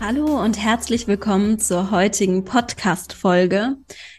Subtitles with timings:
[0.00, 3.76] Hallo und herzlich willkommen zur heutigen Podcast-Folge.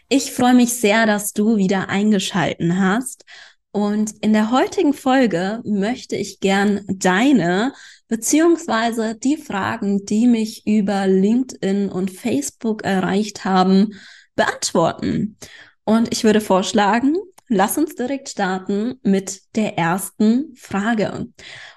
[0.08, 3.24] Ich freue mich sehr, dass du wieder eingeschalten hast.
[3.72, 7.72] Und in der heutigen Folge möchte ich gern deine
[8.08, 13.94] beziehungsweise die Fragen, die mich über LinkedIn und Facebook erreicht haben,
[14.34, 15.38] beantworten.
[15.84, 17.16] Und ich würde vorschlagen,
[17.48, 21.28] lass uns direkt starten mit der ersten Frage.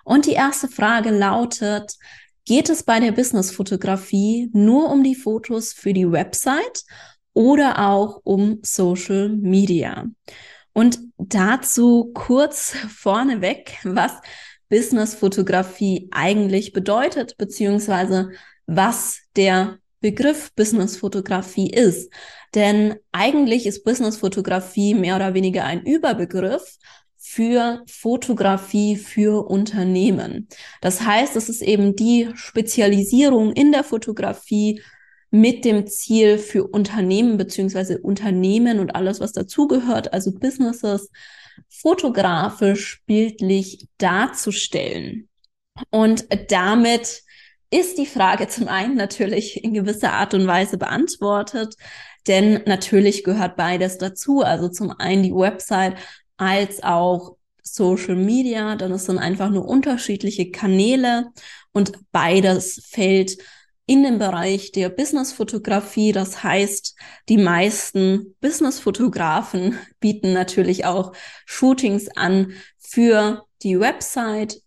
[0.03, 1.95] Und die erste Frage lautet,
[2.45, 6.83] Geht es bei der Businessfotografie nur um die Fotos für die Website
[7.33, 10.07] oder auch um Social Media?
[10.73, 14.11] Und dazu kurz vorneweg, was
[14.67, 18.31] Businessfotografie eigentlich bedeutet, beziehungsweise
[18.65, 22.11] was der Begriff Businessfotografie ist.
[22.55, 26.77] Denn eigentlich ist Businessfotografie mehr oder weniger ein Überbegriff
[27.33, 30.47] für Fotografie für Unternehmen.
[30.81, 34.83] Das heißt, es ist eben die Spezialisierung in der Fotografie
[35.31, 41.09] mit dem Ziel für Unternehmen beziehungsweise Unternehmen und alles, was dazugehört, also Businesses,
[41.69, 45.27] fotografisch, bildlich darzustellen.
[45.89, 47.23] Und damit
[47.71, 51.75] ist die Frage zum einen natürlich in gewisser Art und Weise beantwortet,
[52.27, 54.41] denn natürlich gehört beides dazu.
[54.41, 55.95] Also zum einen die Website
[56.37, 61.31] als auch Social Media, dann ist dann einfach nur unterschiedliche Kanäle
[61.71, 63.37] und beides fällt
[63.85, 66.11] in den Bereich der Business-Fotografie.
[66.11, 66.95] Das heißt,
[67.29, 71.13] die meisten Business-Fotografen bieten natürlich auch
[71.45, 74.61] Shootings an für die Website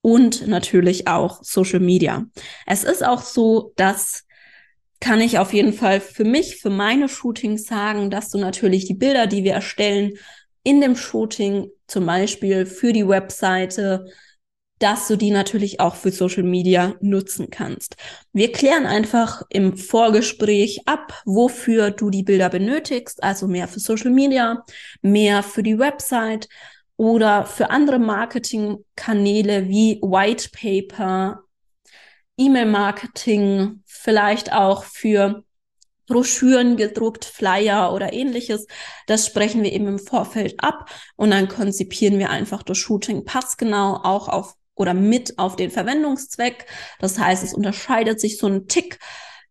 [0.00, 2.26] und natürlich auch Social Media.
[2.66, 4.24] Es ist auch so, dass
[5.00, 8.94] kann ich auf jeden Fall für mich, für meine Shootings sagen, dass du natürlich die
[8.94, 10.12] Bilder, die wir erstellen,
[10.64, 14.06] in dem Shooting, zum Beispiel für die Webseite,
[14.80, 17.96] dass du die natürlich auch für Social Media nutzen kannst.
[18.32, 24.10] Wir klären einfach im Vorgespräch ab, wofür du die Bilder benötigst, also mehr für Social
[24.10, 24.64] Media,
[25.00, 26.48] mehr für die Website
[26.96, 31.44] oder für andere Marketingkanäle wie White Paper,
[32.36, 35.43] E-Mail-Marketing, vielleicht auch für
[36.06, 38.66] Broschüren gedruckt, Flyer oder ähnliches.
[39.06, 44.00] Das sprechen wir eben im Vorfeld ab und dann konzipieren wir einfach das Shooting passgenau
[44.02, 46.66] auch auf oder mit auf den Verwendungszweck.
[46.98, 48.98] Das heißt, es unterscheidet sich so ein Tick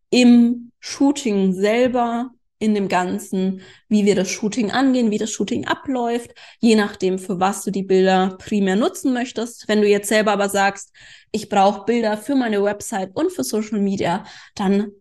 [0.09, 2.31] im Shooting selber,
[2.63, 6.31] in dem Ganzen, wie wir das Shooting angehen, wie das Shooting abläuft,
[6.61, 9.67] je nachdem, für was du die Bilder primär nutzen möchtest.
[9.67, 10.93] Wenn du jetzt selber aber sagst,
[11.33, 14.23] ich brauche Bilder für meine Website und für Social Media,
[14.55, 14.93] dann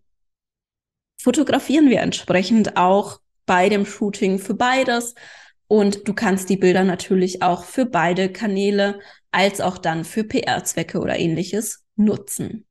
[1.22, 5.14] fotografieren wir entsprechend auch bei dem Shooting für beides.
[5.66, 9.00] Und du kannst die Bilder natürlich auch für beide Kanäle
[9.30, 12.66] als auch dann für PR-Zwecke oder ähnliches nutzen.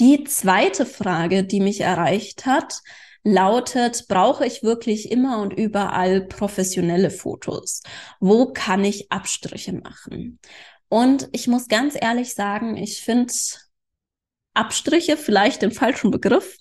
[0.00, 2.80] Die zweite Frage, die mich erreicht hat,
[3.22, 7.82] lautet, brauche ich wirklich immer und überall professionelle Fotos?
[8.20, 10.38] Wo kann ich Abstriche machen?
[10.88, 13.32] Und ich muss ganz ehrlich sagen, ich finde
[14.54, 16.56] Abstriche vielleicht den falschen Begriff.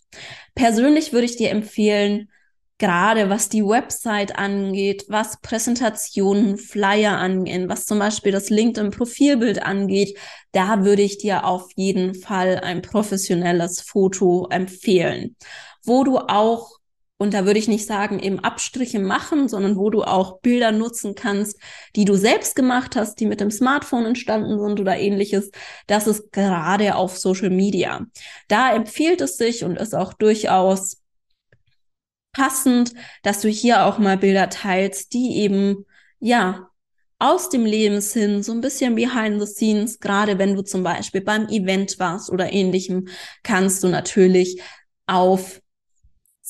[0.55, 2.29] Persönlich würde ich dir empfehlen,
[2.77, 10.17] gerade was die Website angeht, was Präsentationen, Flyer angehen, was zum Beispiel das LinkedIn-Profilbild angeht,
[10.51, 15.35] da würde ich dir auf jeden Fall ein professionelles Foto empfehlen,
[15.83, 16.79] wo du auch
[17.17, 21.15] und da würde ich nicht sagen, eben Abstriche machen, sondern wo du auch Bilder nutzen
[21.15, 21.57] kannst,
[21.95, 25.51] die du selbst gemacht hast, die mit dem Smartphone entstanden sind oder ähnliches.
[25.87, 28.05] Das ist gerade auf Social Media.
[28.47, 30.97] Da empfiehlt es sich und ist auch durchaus
[32.33, 35.85] passend, dass du hier auch mal Bilder teilst, die eben,
[36.19, 36.67] ja,
[37.19, 41.47] aus dem Lebenssinn, so ein bisschen behind the scenes, gerade wenn du zum Beispiel beim
[41.47, 43.07] Event warst oder ähnlichem,
[43.43, 44.61] kannst du natürlich
[45.05, 45.62] auf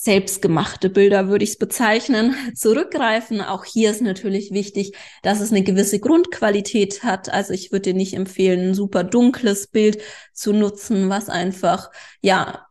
[0.03, 3.39] selbstgemachte Bilder, würde ich es bezeichnen, zurückgreifen.
[3.39, 7.29] Auch hier ist natürlich wichtig, dass es eine gewisse Grundqualität hat.
[7.29, 10.01] Also ich würde dir nicht empfehlen, ein super dunkles Bild
[10.33, 11.89] zu nutzen, was einfach,
[12.21, 12.67] ja,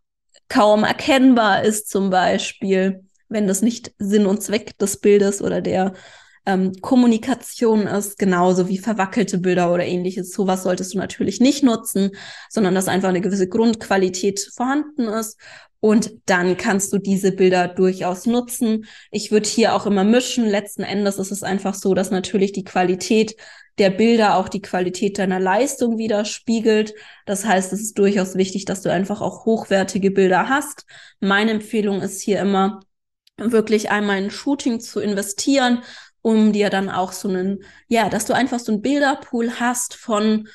[0.48, 5.94] kaum erkennbar ist zum Beispiel, wenn das nicht Sinn und Zweck des Bildes oder der
[6.46, 10.32] ähm, Kommunikation ist, genauso wie verwackelte Bilder oder ähnliches.
[10.32, 12.10] Sowas solltest du natürlich nicht nutzen,
[12.50, 15.38] sondern dass einfach eine gewisse Grundqualität vorhanden ist.
[15.80, 18.86] Und dann kannst du diese Bilder durchaus nutzen.
[19.10, 20.46] Ich würde hier auch immer mischen.
[20.46, 23.36] Letzten Endes ist es einfach so, dass natürlich die Qualität
[23.78, 26.94] der Bilder auch die Qualität deiner Leistung widerspiegelt.
[27.26, 30.84] Das heißt, es ist durchaus wichtig, dass du einfach auch hochwertige Bilder hast.
[31.20, 32.80] Meine Empfehlung ist hier immer,
[33.38, 35.82] wirklich einmal in Shooting zu investieren,
[36.22, 40.48] um dir dann auch so einen, ja, dass du einfach so einen Bilderpool hast von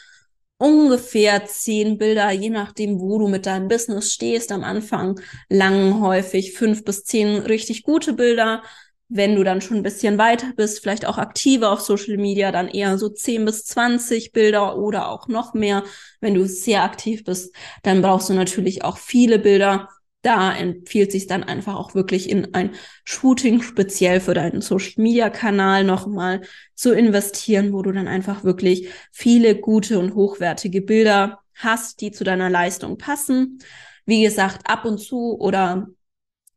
[0.57, 4.51] ungefähr zehn Bilder, je nachdem, wo du mit deinem Business stehst.
[4.51, 5.19] Am Anfang
[5.49, 8.63] lang häufig fünf bis zehn richtig gute Bilder.
[9.09, 12.67] Wenn du dann schon ein bisschen weiter bist, vielleicht auch aktiver auf Social Media, dann
[12.67, 15.83] eher so zehn bis zwanzig Bilder oder auch noch mehr.
[16.19, 17.53] Wenn du sehr aktiv bist,
[17.83, 19.89] dann brauchst du natürlich auch viele Bilder
[20.21, 22.71] da empfiehlt sich dann einfach auch wirklich in ein
[23.05, 26.41] Shooting speziell für deinen Social Media Kanal nochmal
[26.75, 32.23] zu investieren, wo du dann einfach wirklich viele gute und hochwertige Bilder hast, die zu
[32.23, 33.59] deiner Leistung passen.
[34.05, 35.87] Wie gesagt, ab und zu oder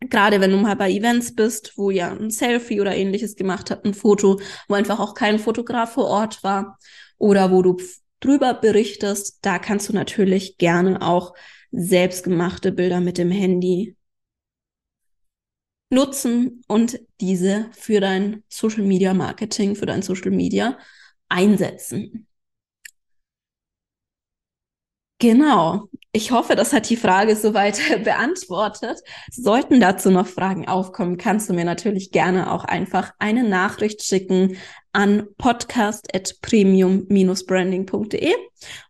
[0.01, 3.85] gerade wenn du mal bei Events bist, wo ja ein Selfie oder ähnliches gemacht hat,
[3.85, 6.79] ein Foto, wo einfach auch kein Fotograf vor Ort war
[7.19, 7.77] oder wo du
[8.21, 11.35] drüber berichtest, da kannst du natürlich gerne auch
[11.73, 13.97] selbstgemachte Bilder mit dem Handy
[15.91, 20.79] nutzen und diese für dein Social Media Marketing, für dein Social Media
[21.29, 22.29] einsetzen.
[25.21, 25.89] Genau.
[26.13, 28.99] Ich hoffe, das hat die Frage soweit beantwortet.
[29.31, 34.57] Sollten dazu noch Fragen aufkommen, kannst du mir natürlich gerne auch einfach eine Nachricht schicken
[34.93, 38.35] an podcast.premium-branding.de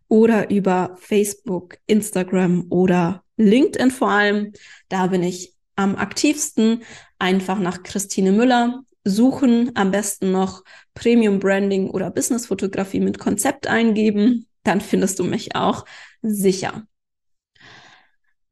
[0.07, 4.53] oder über Facebook, Instagram oder LinkedIn vor allem.
[4.89, 6.81] Da bin ich am aktivsten.
[7.19, 10.63] Einfach nach Christine Müller suchen, am besten noch
[10.95, 14.47] Premium Branding oder Business Fotografie mit Konzept eingeben.
[14.63, 15.85] Dann findest du mich auch
[16.21, 16.83] sicher.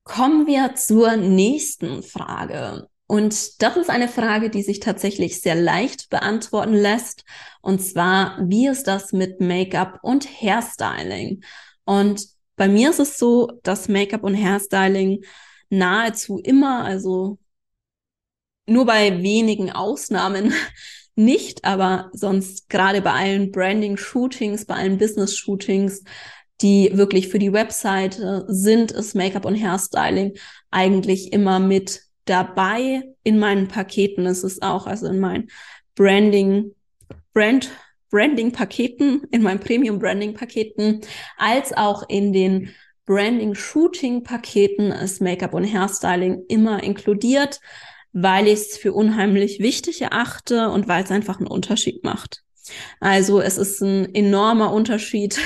[0.04, 2.88] Kommen wir zur nächsten Frage.
[3.06, 7.24] Und das ist eine Frage, die sich tatsächlich sehr leicht beantworten lässt.
[7.62, 11.44] Und zwar, wie ist das mit Make-up und Hairstyling?
[11.86, 15.24] Und bei mir ist es so, dass Make-up und Hairstyling
[15.70, 17.40] nahezu immer, also
[18.68, 20.54] nur bei wenigen Ausnahmen
[21.16, 26.04] nicht, aber sonst gerade bei allen Branding-Shootings, bei allen Business-Shootings,
[26.62, 30.34] die wirklich für die Webseite sind, ist Make-up und Hairstyling
[30.72, 34.26] eigentlich immer mit dabei in meinen Paketen.
[34.26, 35.50] Es ist auch, also in meinen
[35.96, 36.76] Branding,
[37.34, 37.70] Brand,
[38.12, 41.02] Branding-Paketen, in meinen Premium-Branding-Paketen,
[41.38, 42.70] als auch in den
[43.06, 47.60] Branding-Shooting-Paketen ist Make-up und Hairstyling immer inkludiert,
[48.12, 52.44] weil ich es für unheimlich wichtig erachte und weil es einfach einen Unterschied macht.
[53.00, 55.40] Also es ist ein enormer Unterschied,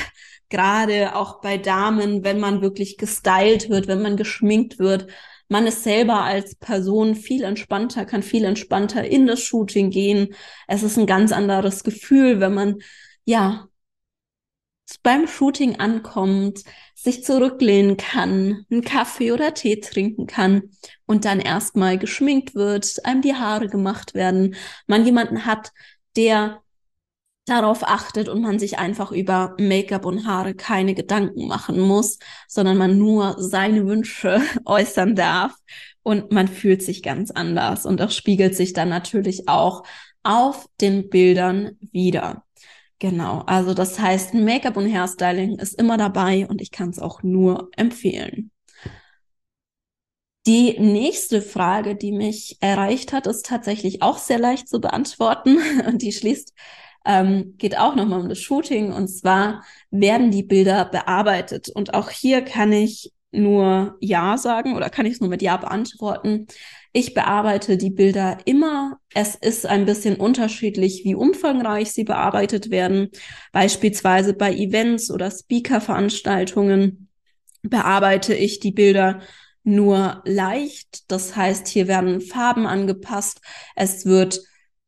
[0.53, 5.07] gerade auch bei Damen, wenn man wirklich gestylt wird, wenn man geschminkt wird,
[5.49, 10.35] man ist selber als Person viel entspannter, kann viel entspannter in das Shooting gehen.
[10.67, 12.75] Es ist ein ganz anderes Gefühl, wenn man,
[13.25, 13.67] ja,
[15.01, 16.63] beim Shooting ankommt,
[16.95, 20.69] sich zurücklehnen kann, einen Kaffee oder Tee trinken kann
[21.05, 24.55] und dann erstmal geschminkt wird, einem die Haare gemacht werden,
[24.87, 25.71] man jemanden hat,
[26.15, 26.62] der
[27.45, 32.77] darauf achtet und man sich einfach über Make-up und Haare keine Gedanken machen muss, sondern
[32.77, 35.53] man nur seine Wünsche äußern darf
[36.03, 39.83] und man fühlt sich ganz anders und das spiegelt sich dann natürlich auch
[40.23, 42.45] auf den Bildern wieder.
[42.99, 47.21] Genau, also das heißt, Make-up und Hairstyling ist immer dabei und ich kann es auch
[47.21, 48.51] nur empfehlen.
[50.45, 55.57] Die nächste Frage, die mich erreicht hat, ist tatsächlich auch sehr leicht zu beantworten
[55.87, 56.53] und die schließt
[57.05, 58.91] ähm, geht auch nochmal um das Shooting.
[58.91, 61.69] Und zwar werden die Bilder bearbeitet.
[61.69, 65.57] Und auch hier kann ich nur Ja sagen oder kann ich es nur mit Ja
[65.57, 66.47] beantworten.
[66.91, 68.99] Ich bearbeite die Bilder immer.
[69.13, 73.09] Es ist ein bisschen unterschiedlich, wie umfangreich sie bearbeitet werden.
[73.51, 77.09] Beispielsweise bei Events oder Speaker-Veranstaltungen
[77.63, 79.21] bearbeite ich die Bilder
[79.63, 81.09] nur leicht.
[81.11, 83.41] Das heißt, hier werden Farben angepasst.
[83.75, 84.41] Es wird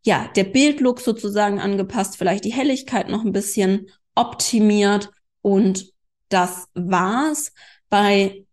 [0.06, 5.10] ja, der Bildlook sozusagen angepasst, vielleicht die Helligkeit noch ein bisschen optimiert
[5.42, 5.92] und
[6.30, 7.52] das war's.
[7.90, 8.46] Bei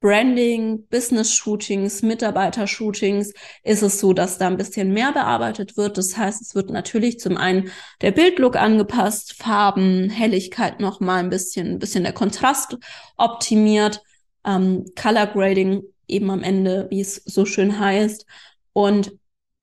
[0.00, 5.98] Branding, Business-Shootings, Mitarbeiter-Shootings ist es so, dass da ein bisschen mehr bearbeitet wird.
[5.98, 7.70] Das heißt, es wird natürlich zum einen
[8.00, 12.78] der Bildlook angepasst, Farben, Helligkeit noch mal ein bisschen, ein bisschen der Kontrast
[13.18, 14.00] optimiert,
[14.46, 18.24] ähm, Color Grading eben am Ende, wie es so schön heißt.
[18.72, 19.12] Und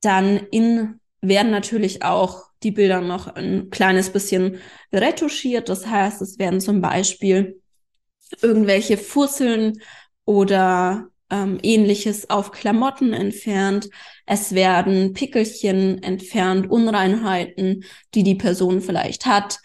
[0.01, 4.59] dann in werden natürlich auch die Bilder noch ein kleines bisschen
[4.91, 5.69] retuschiert.
[5.69, 7.61] Das heißt, es werden zum Beispiel
[8.41, 9.81] irgendwelche Fusseln
[10.25, 13.89] oder ähm, ähnliches auf Klamotten entfernt.
[14.25, 17.83] Es werden Pickelchen entfernt, Unreinheiten,
[18.13, 19.59] die die Person vielleicht hat.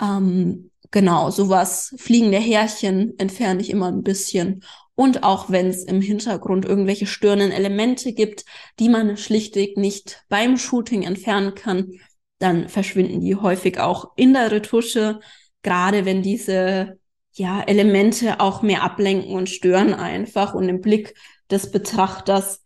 [0.00, 4.62] Ähm, genau, sowas, fliegende Härchen entferne ich immer ein bisschen.
[4.96, 8.44] Und auch wenn es im Hintergrund irgendwelche störenden Elemente gibt,
[8.80, 11.92] die man schlichtweg nicht beim Shooting entfernen kann,
[12.38, 15.20] dann verschwinden die häufig auch in der Retusche,
[15.62, 16.98] gerade wenn diese
[17.32, 21.14] ja, Elemente auch mehr ablenken und stören einfach und den Blick
[21.50, 22.64] des Betrachters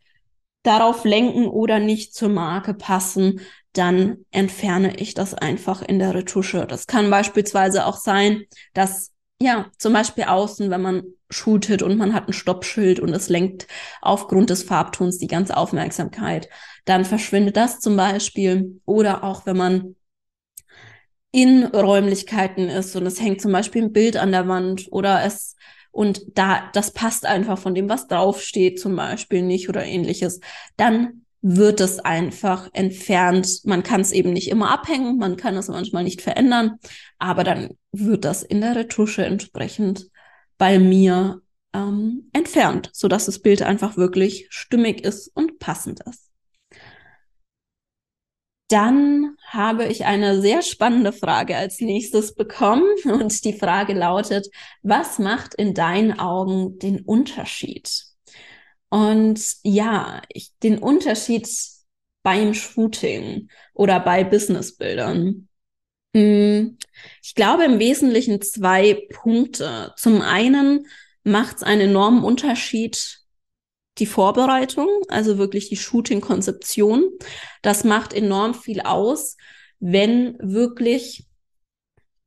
[0.63, 3.41] darauf lenken oder nicht zur Marke passen,
[3.73, 6.67] dann entferne ich das einfach in der Retusche.
[6.67, 12.13] Das kann beispielsweise auch sein, dass ja, zum Beispiel außen, wenn man shootet und man
[12.13, 13.67] hat ein Stoppschild und es lenkt
[14.03, 16.49] aufgrund des Farbtons die ganze Aufmerksamkeit,
[16.85, 18.81] dann verschwindet das zum Beispiel.
[18.85, 19.97] Oder auch wenn man
[21.33, 25.57] in Räumlichkeiten ist und es hängt zum Beispiel ein Bild an der Wand oder es
[25.93, 30.41] und da das passt einfach von dem, was draufsteht, zum Beispiel nicht oder ähnliches,
[30.77, 33.61] dann wird es einfach entfernt.
[33.65, 36.79] Man kann es eben nicht immer abhängen, man kann es manchmal nicht verändern,
[37.19, 40.11] aber dann wird das in der Retusche entsprechend
[40.61, 41.41] bei mir
[41.73, 46.31] ähm, entfernt, so dass das Bild einfach wirklich stimmig ist und passend ist.
[48.69, 54.49] Dann habe ich eine sehr spannende Frage als nächstes bekommen und die Frage lautet,
[54.83, 58.05] was macht in deinen Augen den Unterschied?
[58.91, 61.49] Und ja, ich, den Unterschied
[62.23, 65.49] beim Shooting oder bei Businessbildern.
[66.15, 66.77] Hm,
[67.23, 69.93] ich glaube im Wesentlichen zwei Punkte.
[69.97, 70.87] Zum einen
[71.23, 73.21] macht es einen enormen Unterschied,
[73.99, 77.05] die Vorbereitung, also wirklich die Shooting-Konzeption.
[77.63, 79.37] Das macht enorm viel aus,
[79.79, 81.27] wenn wirklich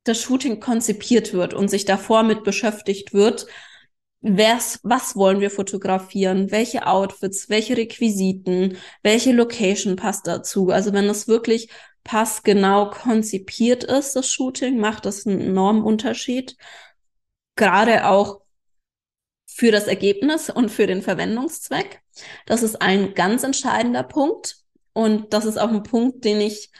[0.04, 3.46] das Shooting konzipiert wird und sich davor mit beschäftigt wird,
[4.20, 10.70] was, was wollen wir fotografieren, welche Outfits, welche Requisiten, welche Location passt dazu.
[10.70, 11.68] Also wenn es wirklich
[12.04, 16.56] passgenau konzipiert ist, das Shooting, macht das einen enormen Unterschied.
[17.56, 18.42] Gerade auch
[19.46, 22.02] für das Ergebnis und für den Verwendungszweck.
[22.46, 24.56] Das ist ein ganz entscheidender Punkt.
[24.92, 26.70] Und das ist auch ein Punkt, den ich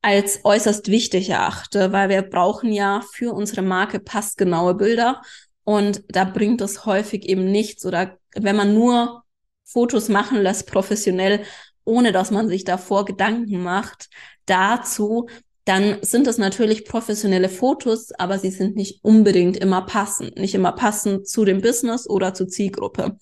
[0.00, 5.22] als äußerst wichtig erachte, weil wir brauchen ja für unsere Marke passgenaue Bilder.
[5.64, 9.24] Und da bringt es häufig eben nichts oder wenn man nur
[9.64, 11.44] Fotos machen lässt professionell,
[11.84, 14.08] ohne dass man sich davor Gedanken macht
[14.46, 15.28] dazu,
[15.64, 20.72] dann sind es natürlich professionelle Fotos, aber sie sind nicht unbedingt immer passend, nicht immer
[20.72, 23.16] passend zu dem Business oder zur Zielgruppe.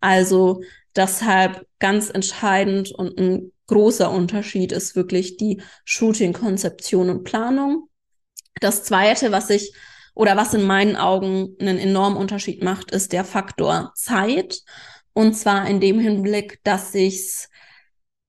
[0.00, 0.62] Also
[0.96, 7.88] deshalb ganz entscheidend und ein großer Unterschied ist wirklich die Shooting-Konzeption und Planung.
[8.60, 9.72] Das zweite, was ich
[10.14, 14.60] oder was in meinen Augen einen enormen Unterschied macht, ist der Faktor Zeit.
[15.12, 17.48] Und zwar in dem Hinblick, dass ich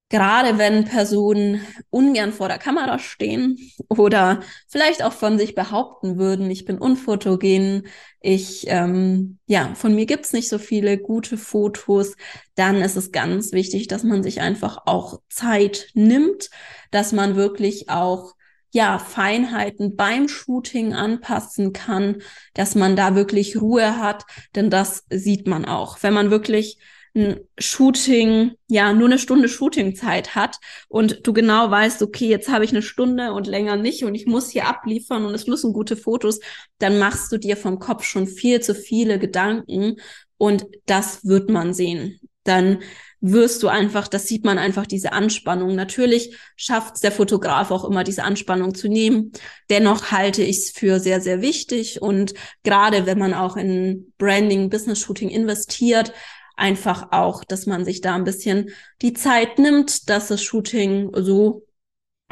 [0.09, 3.57] gerade wenn Personen ungern vor der Kamera stehen
[3.89, 7.87] oder vielleicht auch von sich behaupten würden, ich bin unfotogen,
[8.21, 12.15] ich, ähm, ja, von mir gibt's nicht so viele gute Fotos,
[12.55, 16.49] dann ist es ganz wichtig, dass man sich einfach auch Zeit nimmt,
[16.91, 18.33] dass man wirklich auch
[18.71, 22.21] ja, Feinheiten beim Shooting anpassen kann,
[22.53, 26.03] dass man da wirklich Ruhe hat, denn das sieht man auch.
[26.03, 26.77] Wenn man wirklich
[27.15, 30.57] ein Shooting, ja, nur eine Stunde Shootingzeit hat
[30.87, 34.25] und du genau weißt, okay, jetzt habe ich eine Stunde und länger nicht und ich
[34.25, 36.39] muss hier abliefern und es müssen gute Fotos,
[36.77, 39.95] dann machst du dir vom Kopf schon viel zu viele Gedanken
[40.37, 42.19] und das wird man sehen.
[42.43, 42.79] Dann
[43.21, 45.73] wirst du einfach, das sieht man einfach, diese Anspannung.
[45.73, 49.31] Natürlich schafft es der Fotograf auch immer, diese Anspannung zu nehmen.
[49.71, 52.03] Dennoch halte ich es für sehr, sehr wichtig.
[52.03, 56.13] Und gerade wenn man auch in Branding, Business Shooting investiert,
[56.57, 58.69] einfach auch, dass man sich da ein bisschen
[59.01, 61.65] die Zeit nimmt, dass das Shooting so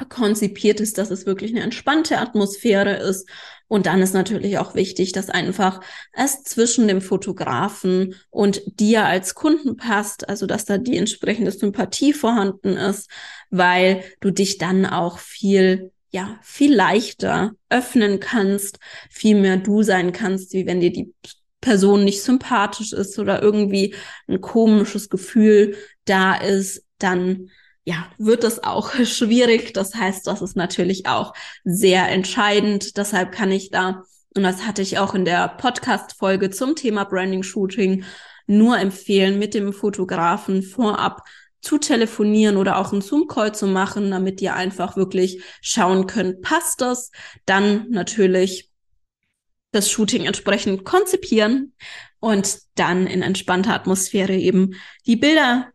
[0.09, 3.29] konzipiert ist, dass es wirklich eine entspannte Atmosphäre ist.
[3.67, 5.81] Und dann ist natürlich auch wichtig, dass einfach
[6.13, 12.13] es zwischen dem Fotografen und dir als Kunden passt, also dass da die entsprechende Sympathie
[12.13, 13.09] vorhanden ist,
[13.49, 18.77] weil du dich dann auch viel ja, viel leichter öffnen kannst,
[19.09, 21.11] viel mehr du sein kannst, wie wenn dir die
[21.63, 23.95] Person nicht sympathisch ist oder irgendwie
[24.27, 27.49] ein komisches Gefühl da ist, dann
[27.85, 29.73] ja, wird das auch schwierig.
[29.73, 32.97] Das heißt, das ist natürlich auch sehr entscheidend.
[32.97, 34.03] Deshalb kann ich da,
[34.35, 38.03] und das hatte ich auch in der Podcast-Folge zum Thema Branding Shooting,
[38.45, 41.21] nur empfehlen, mit dem Fotografen vorab
[41.61, 46.81] zu telefonieren oder auch einen Zoom-Call zu machen, damit ihr einfach wirklich schauen könnt, passt
[46.81, 47.09] das?
[47.45, 48.72] Dann natürlich
[49.73, 51.73] das Shooting entsprechend konzipieren
[52.19, 54.75] und dann in entspannter Atmosphäre eben
[55.05, 55.73] die Bilder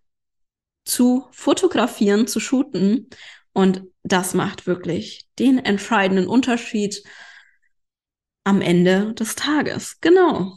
[0.85, 3.11] zu fotografieren, zu shooten.
[3.53, 7.03] Und das macht wirklich den entscheidenden Unterschied
[8.45, 10.01] am Ende des Tages.
[10.01, 10.57] Genau.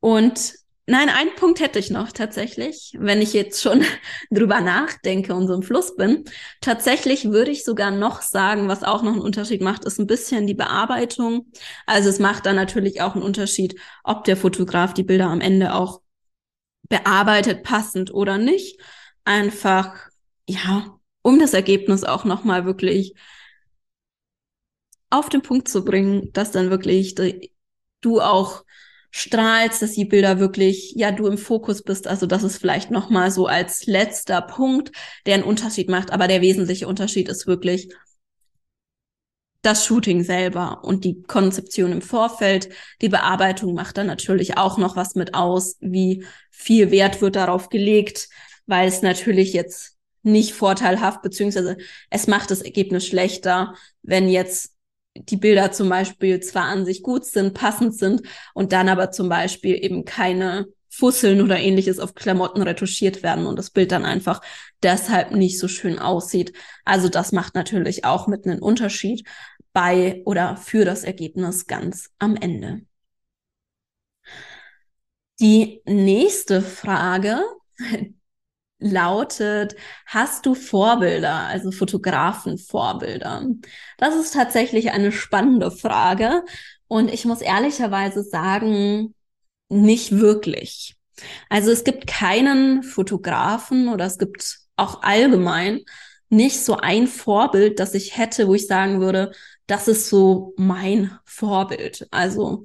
[0.00, 0.54] Und
[0.86, 3.84] nein, einen Punkt hätte ich noch tatsächlich, wenn ich jetzt schon
[4.30, 6.24] drüber nachdenke und so im Fluss bin.
[6.60, 10.46] Tatsächlich würde ich sogar noch sagen, was auch noch einen Unterschied macht, ist ein bisschen
[10.46, 11.50] die Bearbeitung.
[11.86, 15.74] Also es macht dann natürlich auch einen Unterschied, ob der Fotograf die Bilder am Ende
[15.74, 16.00] auch
[16.88, 18.80] bearbeitet, passend oder nicht.
[19.24, 20.08] Einfach,
[20.48, 23.14] ja, um das Ergebnis auch nochmal wirklich
[25.10, 27.14] auf den Punkt zu bringen, dass dann wirklich
[28.00, 28.64] du auch
[29.16, 32.08] strahlst, dass die Bilder wirklich, ja, du im Fokus bist.
[32.08, 34.90] Also das ist vielleicht nochmal so als letzter Punkt,
[35.24, 36.12] der einen Unterschied macht.
[36.12, 37.94] Aber der wesentliche Unterschied ist wirklich
[39.62, 42.70] das Shooting selber und die Konzeption im Vorfeld.
[43.02, 47.68] Die Bearbeitung macht dann natürlich auch noch was mit aus, wie viel Wert wird darauf
[47.68, 48.28] gelegt,
[48.66, 51.76] weil es natürlich jetzt nicht vorteilhaft, beziehungsweise
[52.10, 54.73] es macht das Ergebnis schlechter, wenn jetzt
[55.14, 59.28] die Bilder zum Beispiel zwar an sich gut sind, passend sind und dann aber zum
[59.28, 64.40] Beispiel eben keine Fusseln oder ähnliches auf Klamotten retuschiert werden und das Bild dann einfach
[64.82, 66.52] deshalb nicht so schön aussieht.
[66.84, 69.26] Also das macht natürlich auch mit einem Unterschied
[69.72, 72.82] bei oder für das Ergebnis ganz am Ende.
[75.40, 77.42] Die nächste Frage,
[78.84, 79.76] lautet,
[80.06, 83.46] hast du Vorbilder, also Fotografenvorbilder?
[83.98, 86.44] Das ist tatsächlich eine spannende Frage
[86.86, 89.14] und ich muss ehrlicherweise sagen,
[89.68, 90.96] nicht wirklich.
[91.48, 95.80] Also es gibt keinen Fotografen oder es gibt auch allgemein
[96.28, 99.32] nicht so ein Vorbild, das ich hätte, wo ich sagen würde,
[99.66, 102.06] das ist so mein Vorbild.
[102.10, 102.64] Also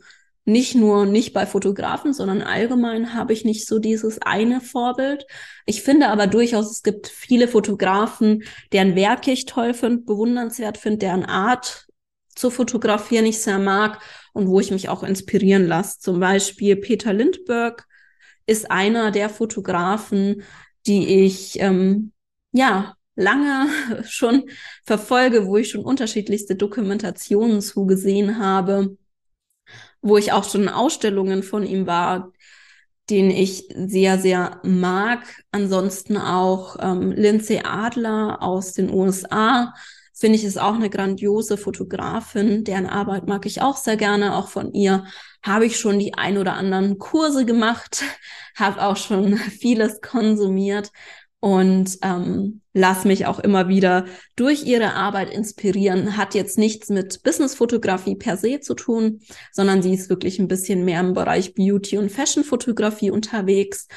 [0.50, 5.26] nicht nur nicht bei Fotografen, sondern allgemein habe ich nicht so dieses eine Vorbild.
[5.66, 11.00] Ich finde aber durchaus, es gibt viele Fotografen, deren Werke ich toll finde, bewundernswert finde,
[11.00, 11.88] deren Art
[12.36, 14.02] zu fotografieren ich sehr mag
[14.34, 16.00] und wo ich mich auch inspirieren lasse.
[16.00, 17.84] Zum Beispiel Peter Lindbergh
[18.46, 20.44] ist einer der Fotografen,
[20.88, 22.12] die ich ähm,
[22.52, 23.68] ja lange
[24.08, 24.50] schon
[24.86, 28.98] verfolge, wo ich schon unterschiedlichste Dokumentationen zugesehen habe
[30.02, 32.32] wo ich auch schon in Ausstellungen von ihm war,
[33.10, 35.22] den ich sehr, sehr mag.
[35.52, 39.74] Ansonsten auch ähm, Lindsay Adler aus den USA.
[40.14, 42.64] Finde ich, ist auch eine grandiose Fotografin.
[42.64, 44.36] Deren Arbeit mag ich auch sehr gerne.
[44.36, 45.06] Auch von ihr
[45.42, 48.04] habe ich schon die ein oder anderen Kurse gemacht,
[48.56, 50.92] habe auch schon vieles konsumiert
[51.40, 56.18] und ähm, lass mich auch immer wieder durch ihre Arbeit inspirieren.
[56.18, 59.22] Hat jetzt nichts mit Businessfotografie per se zu tun,
[59.52, 63.88] sondern sie ist wirklich ein bisschen mehr im Bereich Beauty und Fashion-Fotografie unterwegs.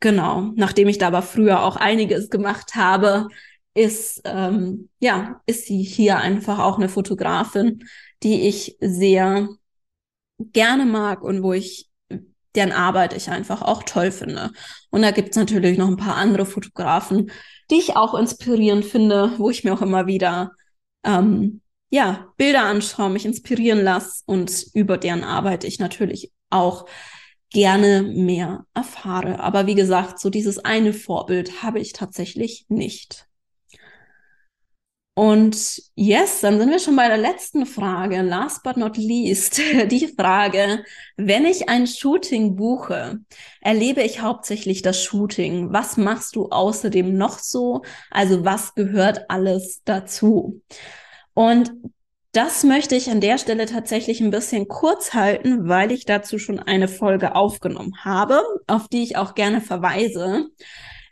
[0.00, 3.28] Genau, nachdem ich da aber früher auch einiges gemacht habe,
[3.74, 7.84] ist ähm, ja ist sie hier einfach auch eine Fotografin,
[8.22, 9.48] die ich sehr
[10.38, 11.89] gerne mag und wo ich
[12.54, 14.50] deren Arbeit ich einfach auch toll finde.
[14.90, 17.30] Und da gibt's natürlich noch ein paar andere Fotografen,
[17.70, 20.52] die ich auch inspirierend finde, wo ich mir auch immer wieder
[21.04, 21.60] ähm,
[21.90, 26.86] ja, Bilder anschaue, mich inspirieren lasse und über deren Arbeit ich natürlich auch
[27.52, 29.40] gerne mehr erfahre.
[29.40, 33.26] Aber wie gesagt, so dieses eine Vorbild habe ich tatsächlich nicht.
[35.14, 38.22] Und yes, dann sind wir schon bei der letzten Frage.
[38.22, 40.84] Last but not least, die Frage,
[41.16, 43.18] wenn ich ein Shooting buche,
[43.60, 45.72] erlebe ich hauptsächlich das Shooting.
[45.72, 47.82] Was machst du außerdem noch so?
[48.10, 50.62] Also was gehört alles dazu?
[51.34, 51.72] Und
[52.32, 56.60] das möchte ich an der Stelle tatsächlich ein bisschen kurz halten, weil ich dazu schon
[56.60, 60.46] eine Folge aufgenommen habe, auf die ich auch gerne verweise.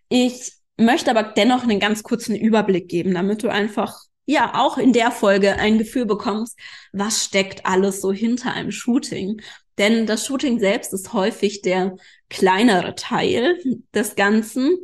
[0.08, 4.92] Ich möchte aber dennoch einen ganz kurzen Überblick geben, damit du einfach ja auch in
[4.92, 6.58] der Folge ein Gefühl bekommst,
[6.92, 9.40] was steckt alles so hinter einem Shooting.
[9.78, 11.96] Denn das Shooting selbst ist häufig der
[12.28, 13.58] kleinere Teil
[13.94, 14.76] des Ganzen.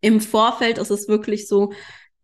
[0.00, 1.72] Im Vorfeld ist es wirklich so,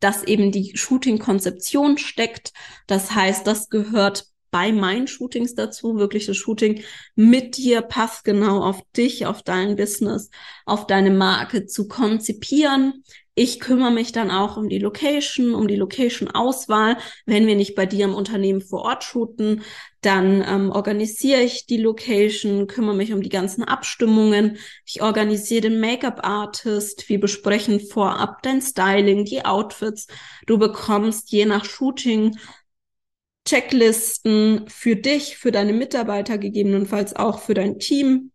[0.00, 2.52] dass eben die Shooting-Konzeption steckt.
[2.86, 6.84] Das heißt, das gehört bei meinen Shootings dazu, wirklich das Shooting
[7.16, 10.30] mit dir passt genau auf dich, auf dein Business,
[10.64, 13.02] auf deine Marke zu konzipieren,
[13.36, 16.96] Ich kümmere mich dann auch um die Location, um die Location-Auswahl.
[17.26, 19.62] Wenn wir nicht bei dir im Unternehmen vor Ort shooten,
[20.02, 24.58] dann ähm, organisiere ich die Location, kümmere mich um die ganzen Abstimmungen.
[24.86, 27.08] Ich organisiere den Make-up-Artist.
[27.08, 30.06] Wir besprechen vorab dein Styling, die Outfits.
[30.46, 32.36] Du bekommst je nach Shooting
[33.46, 38.32] Checklisten für dich, für deine Mitarbeiter, gegebenenfalls auch für dein Team,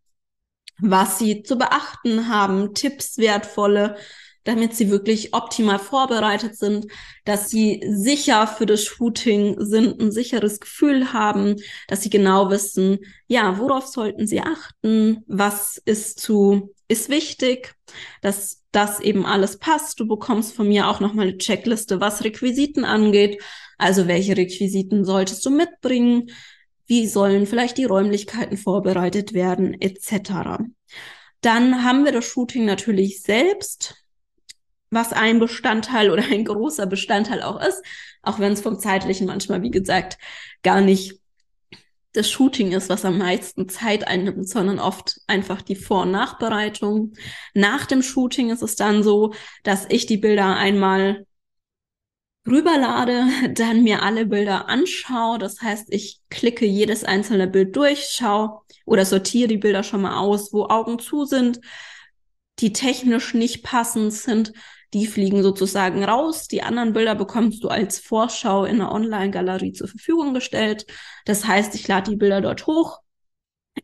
[0.79, 3.97] was sie zu beachten haben, Tipps, wertvolle,
[4.43, 6.87] damit sie wirklich optimal vorbereitet sind,
[7.25, 12.99] dass sie sicher für das Shooting sind, ein sicheres Gefühl haben, dass sie genau wissen,
[13.27, 17.75] ja, worauf sollten sie achten, was ist zu, ist wichtig,
[18.21, 19.99] dass das eben alles passt.
[19.99, 23.41] Du bekommst von mir auch nochmal eine Checkliste, was Requisiten angeht.
[23.79, 26.29] Also welche Requisiten solltest du mitbringen?
[26.85, 30.61] Wie sollen vielleicht die Räumlichkeiten vorbereitet werden, etc.
[31.41, 33.95] Dann haben wir das Shooting natürlich selbst
[34.91, 37.83] was ein Bestandteil oder ein großer Bestandteil auch ist,
[38.21, 40.17] auch wenn es vom zeitlichen manchmal, wie gesagt,
[40.63, 41.19] gar nicht
[42.13, 47.13] das Shooting ist, was am meisten Zeit einnimmt, sondern oft einfach die Vor- und Nachbereitung.
[47.53, 51.27] Nach dem Shooting ist es dann so, dass ich die Bilder einmal
[52.49, 55.37] rüberlade, dann mir alle Bilder anschaue.
[55.37, 60.17] Das heißt, ich klicke jedes einzelne Bild durch, schaue oder sortiere die Bilder schon mal
[60.17, 61.59] aus, wo Augen zu sind,
[62.59, 64.53] die technisch nicht passend sind
[64.93, 66.47] die fliegen sozusagen raus.
[66.47, 70.85] Die anderen Bilder bekommst du als Vorschau in der Online-Galerie zur Verfügung gestellt.
[71.25, 72.99] Das heißt, ich lade die Bilder dort hoch.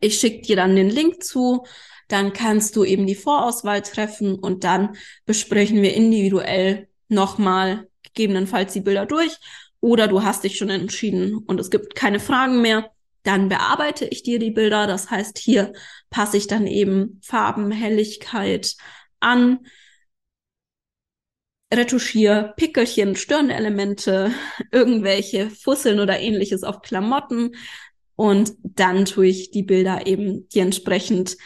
[0.00, 1.64] Ich schicke dir dann den Link zu.
[2.08, 8.80] Dann kannst du eben die Vorauswahl treffen und dann besprechen wir individuell nochmal gegebenenfalls die
[8.80, 9.36] Bilder durch.
[9.80, 12.90] Oder du hast dich schon entschieden und es gibt keine Fragen mehr.
[13.22, 14.86] Dann bearbeite ich dir die Bilder.
[14.86, 15.72] Das heißt, hier
[16.10, 18.76] passe ich dann eben Farben, Helligkeit
[19.20, 19.60] an
[21.72, 24.32] retuschiere Pickelchen, Stirnelemente,
[24.72, 27.56] irgendwelche Fusseln oder ähnliches auf Klamotten
[28.16, 31.36] und dann tue ich die Bilder eben die entsprechend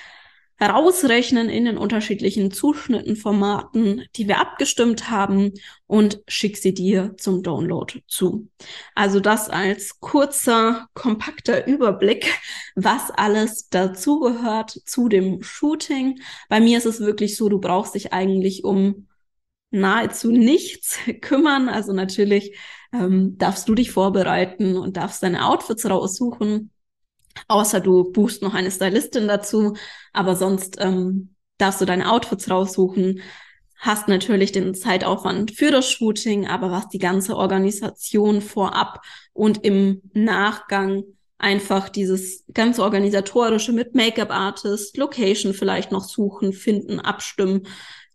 [0.61, 5.55] herausrechnen in den unterschiedlichen Zuschnitten, Formaten, die wir abgestimmt haben
[5.87, 8.49] und schick sie dir zum Download zu.
[8.95, 12.27] Also das als kurzer, kompakter Überblick,
[12.77, 16.21] was alles dazugehört zu dem Shooting.
[16.51, 19.09] Bei mir ist es wirklich so, du brauchst dich eigentlich um
[19.71, 21.71] nahezu nichts kümmern.
[21.71, 22.55] Also natürlich
[22.93, 26.71] ähm, darfst du dich vorbereiten und darfst deine Outfits raussuchen,
[27.49, 29.77] außer du buchst noch eine Stylistin dazu.
[30.13, 33.21] Aber sonst ähm, darfst du deine Outfits raussuchen,
[33.77, 40.03] hast natürlich den Zeitaufwand für das Shooting, aber was die ganze Organisation vorab und im
[40.13, 41.05] Nachgang
[41.39, 47.63] einfach dieses ganze organisatorische mit Make-up-Artist, Location vielleicht noch suchen, finden, abstimmen,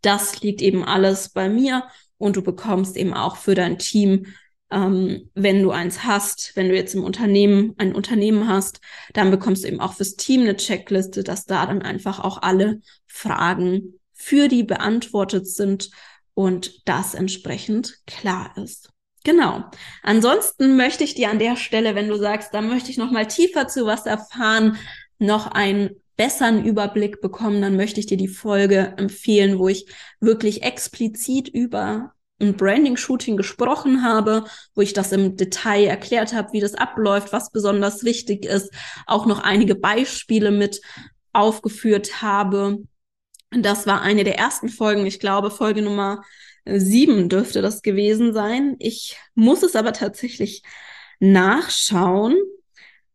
[0.01, 1.85] das liegt eben alles bei mir
[2.19, 4.27] und du bekommst eben auch für dein Team,
[4.75, 8.81] ähm, wenn du eins hast, wenn du jetzt im Unternehmen ein Unternehmen hast,
[9.13, 12.81] dann bekommst du eben auch fürs Team eine Checkliste, dass da dann einfach auch alle
[13.07, 15.91] Fragen für die beantwortet sind
[16.33, 18.89] und das entsprechend klar ist.
[19.23, 19.63] Genau.
[20.03, 23.25] Ansonsten möchte ich dir an der Stelle, wenn du sagst, da möchte ich noch mal
[23.25, 24.77] tiefer zu was erfahren,
[25.19, 29.87] noch ein besseren Überblick bekommen, dann möchte ich dir die Folge empfehlen, wo ich
[30.19, 36.59] wirklich explizit über ein Branding-Shooting gesprochen habe, wo ich das im Detail erklärt habe, wie
[36.59, 38.71] das abläuft, was besonders wichtig ist,
[39.07, 40.81] auch noch einige Beispiele mit
[41.31, 42.79] aufgeführt habe.
[43.51, 46.23] Das war eine der ersten Folgen, ich glaube, Folge Nummer
[46.65, 48.75] sieben dürfte das gewesen sein.
[48.79, 50.63] Ich muss es aber tatsächlich
[51.19, 52.35] nachschauen.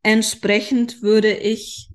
[0.02, 1.89] Entsprechend würde ich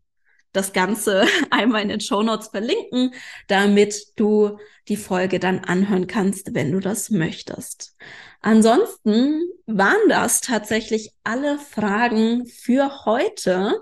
[0.56, 3.14] das Ganze einmal in den Show Notes verlinken,
[3.48, 7.96] damit du die Folge dann anhören kannst, wenn du das möchtest.
[8.42, 13.82] Ansonsten waren das tatsächlich alle Fragen für heute.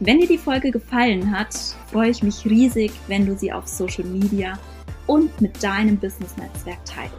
[0.00, 1.54] Wenn dir die Folge gefallen hat,
[1.90, 4.56] freue ich mich riesig, wenn du sie auf Social Media
[5.08, 7.16] und mit deinem Business-Netzwerk teilst,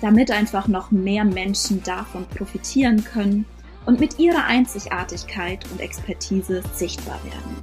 [0.00, 3.44] damit einfach noch mehr Menschen davon profitieren können
[3.84, 7.56] und mit ihrer Einzigartigkeit und Expertise sichtbar werden.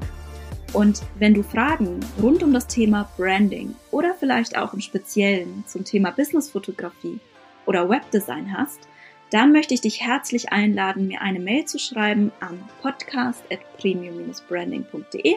[0.73, 5.85] Und wenn du Fragen rund um das Thema Branding oder vielleicht auch im Speziellen zum
[5.85, 7.19] Thema Businessfotografie
[7.65, 8.87] oder Webdesign hast,
[9.31, 15.35] dann möchte ich dich herzlich einladen, mir eine Mail zu schreiben an podcast.premium-branding.de.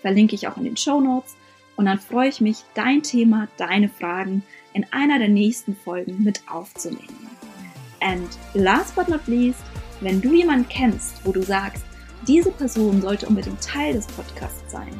[0.00, 1.36] Verlinke ich auch in den Show Notes.
[1.76, 4.42] Und dann freue ich mich, dein Thema, deine Fragen
[4.74, 7.30] in einer der nächsten Folgen mit aufzunehmen.
[8.00, 9.62] And last but not least,
[10.00, 11.84] wenn du jemanden kennst, wo du sagst,
[12.28, 14.92] diese Person sollte unbedingt Teil des Podcasts sein,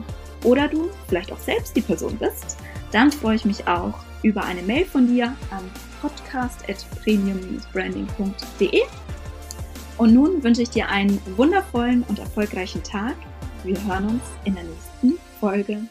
[0.45, 2.57] oder du vielleicht auch selbst die Person bist,
[2.91, 5.71] dann freue ich mich auch über eine Mail von dir an
[6.03, 8.83] podcast.premium-branding.de.
[9.99, 13.15] Und nun wünsche ich dir einen wundervollen und erfolgreichen Tag.
[13.63, 15.83] Wir hören uns in der nächsten Folge.